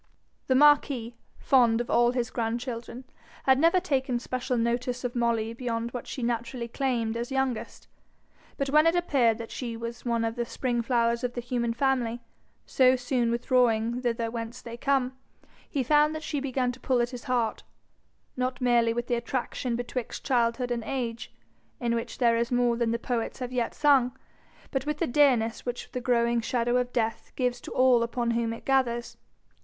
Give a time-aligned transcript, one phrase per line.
[0.47, 3.03] The marquis, fond of all his grandchildren,
[3.43, 7.87] had never taken special notice of Molly beyond what she naturally claimed as youngest.
[8.57, 11.71] But when it appeared that she was one of the spring flowers of the human
[11.71, 12.19] family,
[12.65, 15.15] so soon withdrawing thither whence they come,
[15.69, 17.61] he found that she began to pull at his heart,
[18.35, 21.31] not merely with the attraction betwixt childhood and age,
[21.79, 24.17] in which there is more than the poets have yet sung,
[24.71, 28.51] but with the dearness which the growing shadow of death gives to all upon whom
[28.51, 29.15] it gathers.